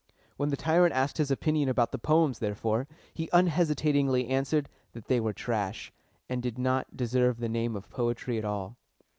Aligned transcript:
When 0.35 0.49
the 0.49 0.57
tyrant 0.57 0.95
asked 0.95 1.19
his 1.19 1.29
opinion 1.29 1.69
about 1.69 1.91
the 1.91 1.99
poems, 1.99 2.39
therefore, 2.39 2.87
he 3.13 3.29
unhesitatingly 3.31 4.29
answered 4.29 4.67
that 4.93 5.05
they 5.05 5.19
were 5.19 5.31
trash, 5.31 5.93
and 6.27 6.41
did 6.41 6.57
not 6.57 6.97
deserve 6.97 7.37
the 7.37 7.47
name 7.47 7.75
of 7.75 7.91
poetry 7.91 8.39
at 8.39 8.45
all. 8.45 8.77